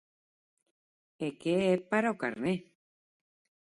[1.25, 2.53] _E que é para o carné...